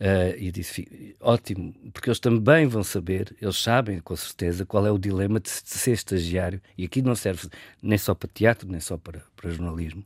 Uh, 0.00 0.36
e 0.36 0.50
disse: 0.50 1.16
ótimo, 1.20 1.72
porque 1.92 2.08
eles 2.08 2.18
também 2.18 2.66
vão 2.66 2.82
saber, 2.82 3.34
eles 3.40 3.56
sabem 3.56 4.00
com 4.00 4.16
certeza 4.16 4.66
qual 4.66 4.84
é 4.86 4.90
o 4.90 4.98
dilema 4.98 5.38
de, 5.38 5.48
ser 5.48 5.92
estagiário. 5.92 6.60
E 6.76 6.84
aqui 6.84 7.00
não 7.00 7.14
serve 7.14 7.48
nem 7.82 7.96
só 7.96 8.14
para 8.14 8.28
teatro, 8.32 8.68
nem 8.68 8.80
só 8.80 8.96
para, 8.96 9.22
para 9.36 9.50
jornalismo. 9.50 10.04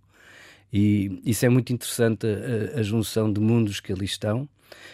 E 0.73 1.21
isso 1.25 1.47
é 1.47 1.49
muito 1.49 1.73
interessante, 1.73 2.27
a, 2.27 2.81
a, 2.81 2.83
junção 2.83 3.33
de 3.33 3.41
mundos 3.41 3.81
que 3.81 3.93
ali 3.93 4.05
estão. 4.05 4.49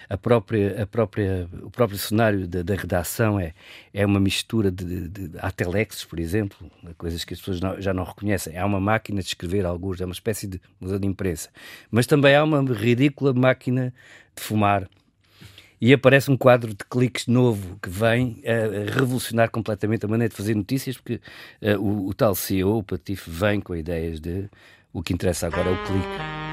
A 0.08 0.16
própria, 0.16 0.82
a 0.82 0.86
própria, 0.86 1.48
o 1.62 1.70
próprio 1.70 1.98
cenário 1.98 2.46
da, 2.46 2.62
da 2.62 2.74
redação 2.74 3.38
é, 3.38 3.54
é 3.92 4.04
uma 4.04 4.20
mistura 4.20 4.70
de, 4.70 5.08
de, 5.08 5.28
de 5.28 5.38
atelexes, 5.38 6.04
por 6.04 6.18
exemplo, 6.18 6.70
coisas 6.96 7.24
que 7.24 7.34
as 7.34 7.40
pessoas 7.40 7.60
não, 7.60 7.80
já 7.80 7.94
não 7.94 8.04
reconhecem. 8.04 8.56
Há 8.56 8.66
uma 8.66 8.80
máquina 8.80 9.20
de 9.20 9.28
escrever 9.28 9.64
alguns, 9.64 10.00
é 10.00 10.04
uma 10.04 10.12
espécie 10.12 10.46
de 10.46 10.60
museu 10.80 10.98
de 10.98 11.06
imprensa. 11.06 11.48
Mas 11.90 12.06
também 12.06 12.34
há 12.34 12.44
uma 12.44 12.62
ridícula 12.72 13.32
máquina 13.32 13.92
de 14.36 14.42
fumar. 14.42 14.88
E 15.80 15.92
aparece 15.92 16.30
um 16.30 16.36
quadro 16.36 16.70
de 16.70 16.84
cliques 16.88 17.26
novo 17.26 17.78
que 17.82 17.90
vem 17.90 18.42
a 18.46 18.90
revolucionar 18.90 19.50
completamente 19.50 20.06
a 20.06 20.08
maneira 20.08 20.30
de 20.30 20.36
fazer 20.36 20.54
notícias, 20.54 20.96
porque 20.96 21.20
uh, 21.60 21.78
o, 21.78 22.08
o, 22.08 22.14
tal 22.14 22.34
CEO, 22.34 22.78
o 22.78 22.82
Patife, 22.82 23.30
vem 23.30 23.60
com 23.60 23.76
ideias 23.76 24.20
de 24.20 24.48
o 24.92 25.02
que 25.02 25.12
interessa 25.12 25.46
agora 25.46 25.68
é 25.68 25.72
o 25.72 25.84
clique. 25.84 26.43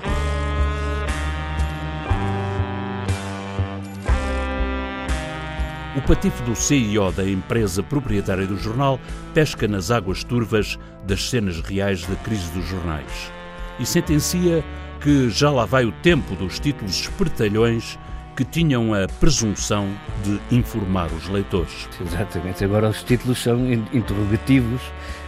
O 5.96 6.02
patife 6.02 6.42
do 6.44 6.56
CEO 6.56 7.12
da 7.12 7.28
empresa 7.28 7.84
proprietária 7.84 8.48
do 8.48 8.58
jornal 8.58 9.00
pesca 9.34 9.68
nas 9.68 9.92
águas 9.92 10.24
turvas 10.24 10.80
das 11.06 11.30
cenas 11.30 11.60
reais 11.60 12.06
da 12.06 12.16
crise 12.16 12.50
dos 12.52 12.66
jornais 12.66 13.32
e 13.78 13.86
sentencia 13.86 14.64
que 15.02 15.30
já 15.30 15.50
lá 15.50 15.66
vai 15.66 15.84
o 15.84 15.92
tempo 15.92 16.36
dos 16.36 16.60
títulos 16.60 17.02
espertalhões 17.02 17.98
que 18.36 18.46
tinham 18.46 18.94
a 18.94 19.08
presunção 19.20 19.90
de 20.24 20.56
informar 20.56 21.12
os 21.12 21.28
leitores. 21.28 21.90
Exatamente, 22.00 22.64
agora 22.64 22.90
os 22.90 23.04
títulos 23.04 23.42
são 23.42 23.72
interrogativos 23.72 24.82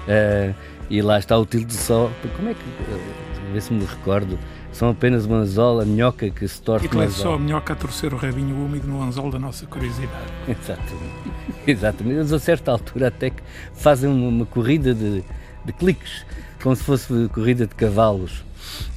uh, 0.08 0.55
e 0.90 1.02
lá 1.02 1.20
está 1.20 1.38
o 1.38 1.46
título 1.46 1.72
só. 1.72 2.12
Como 2.36 2.50
é 2.50 2.54
que. 2.54 2.62
Uh, 2.62 3.54
vê 3.54 3.62
se 3.62 3.72
me 3.74 3.86
recordo. 3.86 4.38
São 4.72 4.90
apenas 4.90 5.25
uma 5.25 5.38
anzola, 5.38 5.86
minhoca 5.86 6.32
que 6.32 6.48
se 6.48 6.60
torce 6.60 6.88
no 6.92 7.04
é 7.04 7.08
só 7.08 7.36
a 7.36 7.40
minhoca 7.40 7.74
a 7.74 7.75
torcer 7.75 8.12
o 8.12 8.18
rabinho 8.18 8.56
úmido 8.56 8.88
no 8.88 9.04
anzol 9.04 9.30
da 9.30 9.38
nossa 9.38 9.68
curiosidade. 9.68 10.10
Exatamente. 10.50 11.32
Exatamente. 11.68 12.16
Eles 12.18 12.34
a 12.34 12.40
certa 12.40 12.72
altura 12.72 13.10
até 13.10 13.30
que 13.30 13.44
fazem 13.75 14.10
uma, 14.10 14.28
uma 14.28 14.46
corrida 14.48 14.96
de, 14.96 15.24
de 15.63 15.74
cliques, 15.74 16.25
como 16.62 16.75
se 16.75 16.84
fosse 16.84 17.30
corrida 17.30 17.68
de 17.68 17.75
cavalos 17.75 18.44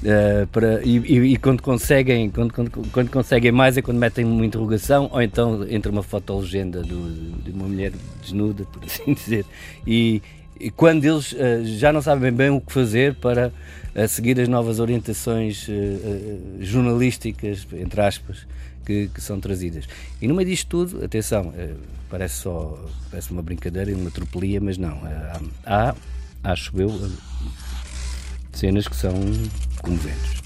Uh, 0.03 0.47
para, 0.53 0.83
e, 0.85 0.97
e, 0.99 1.33
e, 1.33 1.37
quando 1.37 1.61
conseguem 1.61 2.31
quando, 2.31 2.53
quando, 2.53 2.71
quando, 2.71 3.11
conseguem 3.11 3.51
mais 3.51 3.77
é 3.77 3.83
quando 3.83 3.99
metem 3.99 4.25
uma 4.25 4.47
interrogação 4.47 5.11
ou 5.13 5.21
então 5.21 5.67
entra 5.69 5.91
uma 5.91 6.05
fotolegenda 6.05 6.83
do, 6.83 7.43
de 7.43 7.51
uma 7.51 7.67
mulher 7.67 7.93
desnuda, 8.23 8.65
por 8.65 8.85
assim 8.85 9.13
dizer. 9.15 9.45
E, 9.85 10.23
e 10.59 10.71
quando 10.71 11.05
eles 11.05 11.33
uh, 11.33 11.65
já 11.65 11.93
não 11.93 12.01
sabem 12.03 12.33
bem 12.33 12.51
o 12.51 12.61
que 12.61 12.73
fazer 12.73 13.15
para 13.15 13.53
uh, 13.95 14.09
seguir 14.09 14.41
as 14.41 14.49
novas 14.49 14.81
orientações 14.81 15.69
jornalísticas, 16.61 17.67
entre 17.73 18.01
aspas, 18.01 18.47
que, 18.85 19.09
que, 19.09 19.21
são 19.21 19.41
trazidas. 19.41 19.85
E 20.21 20.29
no 20.29 20.35
meio 20.35 20.49
disto 20.49 20.69
tudo, 20.69 21.05
atenção, 21.05 21.53
parece 22.09 22.37
só 22.37 22.79
parece 23.11 23.33
uma 23.33 23.43
brincadeira 23.43 23.91
e 23.91 23.95
uma 23.95 24.11
tropelia, 24.11 24.61
mas 24.61 24.79
não. 24.79 25.01
há, 25.65 25.95
acho 26.45 26.81
eu, 26.81 27.11
cenas 28.53 28.87
que 28.87 28.97
são 28.97 29.13
comoventes. 29.83 30.37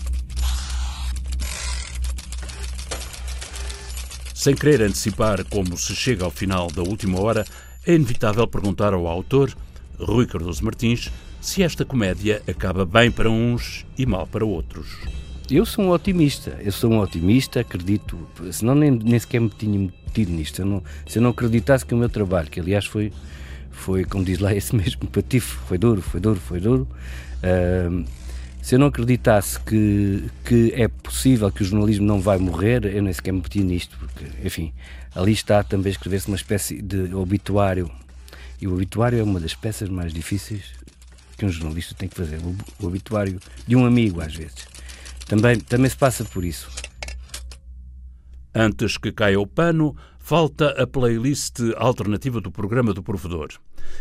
Sem 4.40 4.54
querer 4.54 4.80
antecipar 4.80 5.44
como 5.44 5.76
se 5.76 5.94
chega 5.94 6.24
ao 6.24 6.30
final 6.30 6.68
da 6.70 6.80
última 6.80 7.20
hora, 7.20 7.44
é 7.86 7.94
inevitável 7.94 8.46
perguntar 8.46 8.94
ao 8.94 9.06
autor, 9.06 9.54
Rui 10.00 10.26
Cardoso 10.26 10.64
Martins, 10.64 11.10
se 11.40 11.62
esta 11.62 11.84
comédia 11.84 12.42
acaba 12.48 12.84
bem 12.84 13.10
para 13.10 13.30
uns 13.30 13.86
e 13.96 14.06
mal 14.06 14.26
para 14.26 14.44
outros. 14.44 14.98
Eu 15.50 15.66
sou 15.66 15.84
um 15.84 15.90
otimista, 15.90 16.58
eu 16.60 16.72
sou 16.72 16.90
um 16.90 17.00
otimista, 17.00 17.60
acredito, 17.60 18.18
senão 18.52 18.74
nem, 18.74 18.90
nem 18.90 19.18
sequer 19.18 19.40
me 19.40 19.50
tinha 19.50 19.78
metido 19.78 20.32
nisto. 20.32 20.60
Eu 20.60 20.66
não, 20.66 20.82
se 21.06 21.18
eu 21.18 21.22
não 21.22 21.30
acreditasse 21.30 21.84
que 21.84 21.94
o 21.94 21.98
meu 21.98 22.08
trabalho, 22.08 22.48
que 22.48 22.60
aliás 22.60 22.86
foi, 22.86 23.12
foi 23.70 24.04
como 24.04 24.24
diz 24.24 24.38
lá 24.38 24.54
esse 24.54 24.74
mesmo 24.76 25.08
patife, 25.08 25.56
foi 25.66 25.76
duro, 25.78 26.00
foi 26.00 26.20
duro, 26.20 26.40
foi 26.40 26.60
duro, 26.60 26.88
Uh, 27.40 28.04
se 28.62 28.74
eu 28.74 28.78
não 28.78 28.88
acreditasse 28.88 29.58
que, 29.58 30.24
que 30.44 30.72
é 30.76 30.86
possível 30.86 31.50
que 31.50 31.62
o 31.62 31.64
jornalismo 31.64 32.06
não 32.06 32.20
vai 32.20 32.36
morrer, 32.36 32.84
eu 32.84 33.02
nem 33.02 33.12
sequer 33.12 33.32
me 33.32 33.40
metia 33.40 33.64
nisto, 33.64 33.96
porque, 33.98 34.26
enfim, 34.44 34.72
ali 35.14 35.32
está 35.32 35.62
também 35.62 35.90
escrever-se 35.90 36.28
uma 36.28 36.36
espécie 36.36 36.82
de 36.82 37.14
obituário. 37.14 37.90
E 38.60 38.66
o 38.66 38.74
obituário 38.74 39.18
é 39.18 39.22
uma 39.22 39.40
das 39.40 39.54
peças 39.54 39.88
mais 39.88 40.12
difíceis 40.12 40.80
que 41.36 41.46
um 41.46 41.50
jornalista 41.50 41.94
tem 41.94 42.08
que 42.08 42.16
fazer. 42.16 42.38
O, 42.38 42.86
obituário 42.86 43.40
de 43.66 43.74
um 43.74 43.86
amigo, 43.86 44.20
às 44.20 44.34
vezes. 44.34 44.68
Também, 45.26 45.58
também 45.58 45.88
se 45.88 45.96
passa 45.96 46.24
por 46.24 46.44
isso. 46.44 46.68
Antes 48.54 48.98
que 48.98 49.10
caia 49.10 49.40
o 49.40 49.46
pano, 49.46 49.96
falta 50.18 50.70
a 50.80 50.86
playlist 50.86 51.60
alternativa 51.76 52.40
do 52.40 52.50
programa 52.50 52.92
do 52.92 53.02
Provedor. 53.02 53.48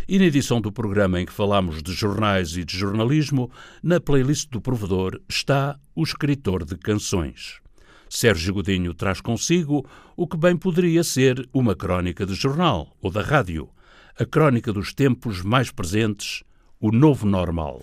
E 0.07 0.19
na 0.19 0.25
edição 0.25 0.59
do 0.59 0.71
programa 0.71 1.21
em 1.21 1.25
que 1.25 1.31
falamos 1.31 1.81
de 1.81 1.93
jornais 1.93 2.57
e 2.57 2.65
de 2.65 2.77
jornalismo, 2.77 3.49
na 3.81 3.99
playlist 3.99 4.49
do 4.49 4.59
Provedor 4.59 5.19
está 5.29 5.79
o 5.95 6.03
escritor 6.03 6.65
de 6.65 6.75
canções. 6.77 7.61
Sérgio 8.09 8.55
Godinho 8.55 8.93
traz 8.93 9.21
consigo 9.21 9.85
o 10.17 10.27
que 10.27 10.35
bem 10.35 10.57
poderia 10.57 11.03
ser 11.03 11.47
uma 11.53 11.75
crónica 11.75 12.25
de 12.25 12.33
jornal 12.33 12.95
ou 13.01 13.11
da 13.11 13.21
rádio, 13.21 13.69
a 14.19 14.25
crónica 14.25 14.73
dos 14.73 14.93
tempos 14.93 15.41
mais 15.41 15.71
presentes, 15.71 16.43
o 16.77 16.91
novo 16.91 17.25
normal. 17.25 17.79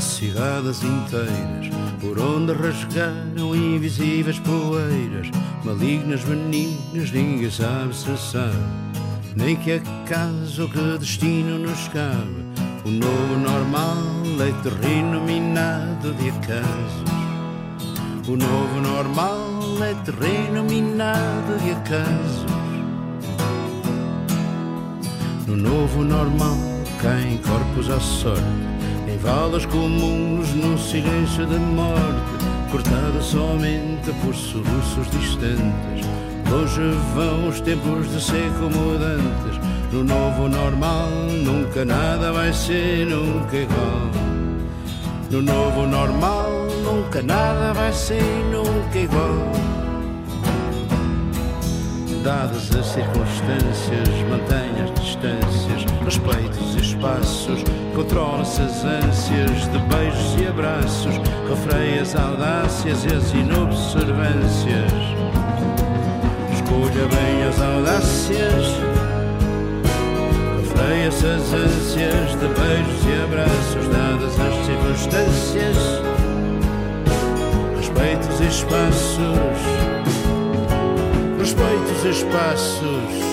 cidades 0.00 0.82
inteiras, 0.82 1.68
por 2.00 2.18
onde 2.18 2.52
rasgaram 2.52 3.54
invisíveis 3.54 4.38
poeiras, 4.40 5.28
malignas, 5.64 6.22
benignas, 6.24 7.10
ninguém 7.10 7.50
sabe 7.50 7.94
se 7.94 8.16
sabe, 8.16 8.91
nem 9.36 9.56
que 9.56 9.72
acaso 9.72 10.68
que 10.68 10.98
destino 10.98 11.58
nos 11.58 11.88
cabe. 11.88 12.42
O 12.84 12.90
novo 12.90 13.38
normal 13.38 13.98
é 14.40 14.62
terreno 14.62 15.20
minado 15.20 16.12
de 16.14 16.30
acasos. 16.30 17.12
O 18.28 18.36
novo 18.36 18.80
normal 18.80 19.48
é 19.82 19.94
terreno 20.04 20.64
minado 20.64 21.58
de 21.62 21.70
acasos. 21.72 22.46
No 25.46 25.56
novo 25.56 26.04
normal 26.04 26.56
caem 27.00 27.38
corpos 27.38 27.90
à 27.90 28.00
sorte 28.00 28.42
em 29.12 29.18
valas 29.18 29.66
comuns 29.66 30.54
no 30.54 30.78
silêncio 30.78 31.46
da 31.46 31.58
morte, 31.58 32.44
cortada 32.70 33.20
somente 33.20 34.10
por 34.22 34.34
soluços 34.34 35.10
distantes. 35.10 36.31
Longe 36.52 36.82
vão 37.14 37.48
os 37.48 37.62
tempos 37.62 38.12
de 38.12 38.20
seco 38.20 38.64
mudantes, 38.64 39.58
no 39.90 40.04
novo 40.04 40.50
normal 40.50 41.08
nunca 41.42 41.82
nada 41.82 42.30
vai 42.30 42.52
ser 42.52 43.06
nunca 43.06 43.56
igual. 43.56 44.10
No 45.30 45.40
novo 45.40 45.86
normal 45.86 46.50
nunca 46.84 47.22
nada 47.22 47.72
vai 47.72 47.90
ser 47.94 48.22
nunca 48.52 48.98
igual. 48.98 49.50
Dadas 52.22 52.70
as 52.76 52.86
circunstâncias, 52.86 54.10
mantenha 54.28 54.84
as 54.84 54.90
distâncias, 55.00 55.86
respeitos 56.04 56.74
e 56.74 56.80
espaços, 56.80 57.64
controla-se 57.94 58.60
as 58.60 58.84
ânsias 58.84 59.72
de 59.72 59.78
beijos 59.88 60.36
e 60.38 60.46
abraços, 60.46 61.14
refreia 61.48 62.02
as 62.02 62.14
audácias 62.14 63.06
e 63.06 63.14
as 63.14 63.32
inobservâncias. 63.32 65.12
Escolha 66.72 67.06
bem 67.08 67.44
as 67.44 67.60
audácias, 67.60 68.66
refreia-se 70.58 71.26
as 71.26 71.52
ânsias 71.52 72.30
de 72.30 72.48
beijos 72.48 73.04
e 73.06 73.22
abraços, 73.24 73.88
dadas 73.88 74.40
as 74.40 74.54
circunstâncias, 74.64 75.76
respeite 77.76 78.26
os 78.26 78.40
espaços, 78.40 79.18
respeite 81.38 81.92
os 81.92 82.04
espaços. 82.16 83.31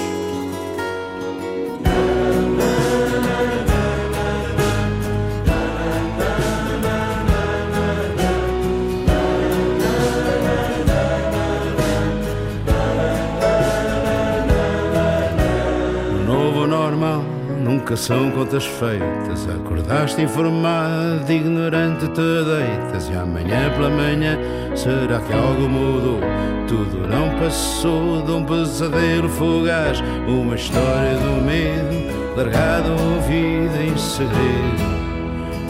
Nunca 17.89 17.97
são 17.97 18.29
contas 18.31 18.65
feitas. 18.65 19.49
Acordaste 19.49 20.21
informado, 20.21 21.31
ignorante 21.31 22.07
te 22.09 22.21
deitas. 22.21 23.09
E 23.09 23.13
amanhã 23.13 23.71
pela 23.73 23.89
manhã, 23.89 24.37
será 24.75 25.19
que 25.19 25.33
algo 25.33 25.67
mudou? 25.67 26.19
Tudo 26.67 27.07
não 27.07 27.39
passou 27.39 28.21
de 28.21 28.31
um 28.31 28.45
pesadelo 28.45 29.27
fugaz. 29.27 30.01
Uma 30.27 30.55
história 30.55 31.15
do 31.15 31.43
medo, 31.43 32.37
largada 32.37 32.91
ouvida 32.91 33.81
em 33.81 33.97
segredo. 33.97 34.99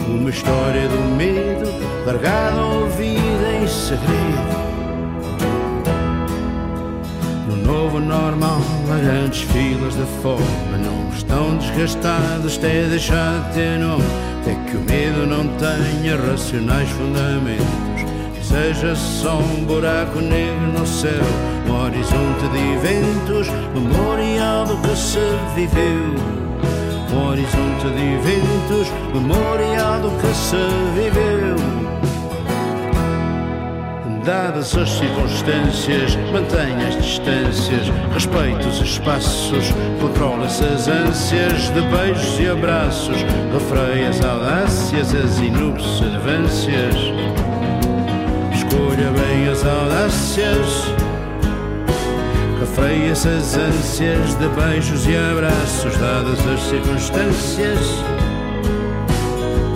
Uma 0.06 0.28
história 0.28 0.88
do 0.88 1.16
medo, 1.16 1.70
largada 2.04 2.60
ouvida 2.60 3.62
em 3.62 3.66
segredo. 3.66 4.69
Novo 7.70 8.00
normal, 8.00 8.60
grandes 8.88 9.42
filas 9.42 9.94
de 9.94 10.04
fome 10.20 10.42
não 10.84 11.08
estão 11.16 11.56
desgastados 11.56 12.58
até 12.58 12.82
deixar 12.86 13.48
de 13.48 13.54
ter 13.54 13.78
nome. 13.78 14.02
Até 14.40 14.54
que 14.54 14.76
o 14.76 14.80
medo 14.80 15.26
não 15.26 15.46
tenha 15.56 16.16
racionais 16.16 16.88
fundamentos. 16.90 18.10
Seja 18.42 18.96
só 18.96 19.38
um 19.38 19.64
buraco 19.64 20.20
negro 20.20 20.72
no 20.76 20.84
céu, 20.84 21.22
um 21.68 21.84
horizonte 21.84 22.48
de 22.50 22.58
eventos, 22.74 23.46
memorial 23.72 24.66
do 24.66 24.76
que 24.78 24.96
se 24.96 25.20
viveu. 25.54 26.14
Um 27.12 27.28
horizonte 27.28 27.86
de 27.94 28.14
eventos, 28.14 28.88
memorial 29.14 30.00
do 30.00 30.10
que 30.20 30.34
se 30.34 30.56
viveu 30.96 31.89
dadas 34.20 34.76
as 34.76 34.90
circunstâncias, 34.90 36.16
mantenha 36.32 36.88
as 36.88 36.96
distâncias, 36.96 37.88
respeite 38.12 38.66
os 38.66 38.80
espaços, 38.80 39.72
controla-se 40.00 40.64
as 40.64 40.88
ânsias 40.88 41.70
de 41.70 41.80
beijos 41.82 42.38
e 42.38 42.48
abraços, 42.48 43.16
refreia 43.52 44.08
as 44.10 44.22
audácias, 44.22 45.14
as 45.14 45.38
inobservâncias. 45.38 46.94
Escolha 48.52 49.10
bem 49.10 49.48
as 49.48 49.64
audácias, 49.64 50.84
refreia-se 52.60 53.28
as 53.28 53.56
ânsias 53.56 54.34
de 54.34 54.48
beijos 54.48 55.06
e 55.06 55.16
abraços, 55.16 55.96
dadas 55.96 56.38
as 56.46 56.60
circunstâncias, 56.68 58.04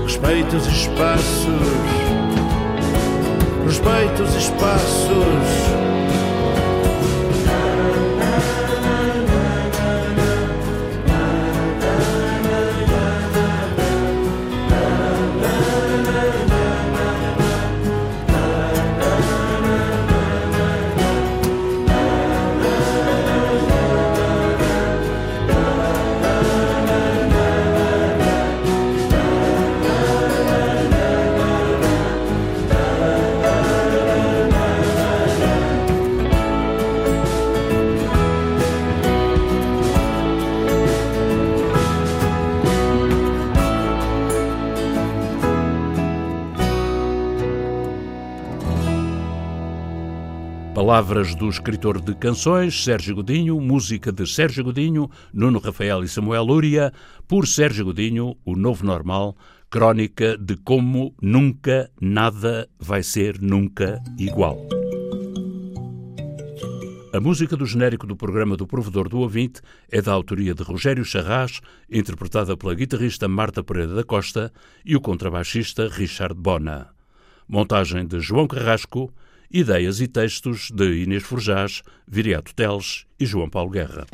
respeite 0.04 0.56
os 0.56 0.66
espaços 0.66 2.03
respeita 3.74 4.22
os 4.22 4.34
espaços. 4.36 5.93
Palavras 50.94 51.34
do 51.34 51.48
escritor 51.48 52.00
de 52.00 52.14
canções 52.14 52.84
Sérgio 52.84 53.16
Godinho, 53.16 53.60
música 53.60 54.12
de 54.12 54.24
Sérgio 54.28 54.62
Godinho, 54.62 55.10
Nuno 55.32 55.58
Rafael 55.58 56.04
e 56.04 56.08
Samuel 56.08 56.44
Lúria, 56.44 56.92
por 57.26 57.48
Sérgio 57.48 57.86
Godinho, 57.86 58.36
O 58.44 58.54
Novo 58.54 58.86
Normal, 58.86 59.36
crónica 59.68 60.38
de 60.38 60.54
como 60.56 61.12
nunca 61.20 61.90
nada 62.00 62.68
vai 62.78 63.02
ser 63.02 63.40
nunca 63.40 64.00
igual. 64.16 64.56
A 67.12 67.18
música 67.18 67.56
do 67.56 67.66
genérico 67.66 68.06
do 68.06 68.14
programa 68.14 68.56
do 68.56 68.64
Provedor 68.64 69.08
do 69.08 69.18
Ouvinte 69.18 69.62
é 69.90 70.00
da 70.00 70.12
autoria 70.12 70.54
de 70.54 70.62
Rogério 70.62 71.04
Charras, 71.04 71.60
interpretada 71.90 72.56
pela 72.56 72.72
guitarrista 72.72 73.26
Marta 73.26 73.64
Pereira 73.64 73.96
da 73.96 74.04
Costa 74.04 74.52
e 74.84 74.94
o 74.94 75.00
contrabaixista 75.00 75.88
Richard 75.88 76.36
Bona. 76.36 76.90
Montagem 77.48 78.06
de 78.06 78.20
João 78.20 78.46
Carrasco 78.46 79.12
Ideias 79.56 80.00
e 80.00 80.08
textos 80.08 80.68
de 80.72 81.04
Inês 81.04 81.22
Forjás, 81.22 81.80
Viriato 82.08 82.52
Teles 82.52 83.04
e 83.20 83.24
João 83.24 83.48
Paulo 83.48 83.70
Guerra. 83.70 84.04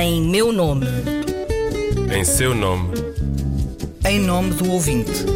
Em 0.00 0.22
meu 0.22 0.50
nome. 0.50 0.86
Em 2.10 2.24
seu 2.24 2.54
nome. 2.54 2.94
Em 4.06 4.18
nome 4.18 4.54
do 4.54 4.70
ouvinte. 4.70 5.26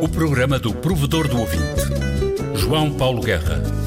O 0.00 0.08
programa 0.08 0.58
do 0.58 0.72
provedor 0.72 1.28
do 1.28 1.40
ouvinte. 1.40 1.82
João 2.56 2.90
Paulo 2.90 3.20
Guerra. 3.20 3.79